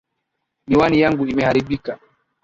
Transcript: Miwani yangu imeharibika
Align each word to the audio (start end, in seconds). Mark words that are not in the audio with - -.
Miwani 0.67 0.99
yangu 1.03 1.23
imeharibika 1.31 1.99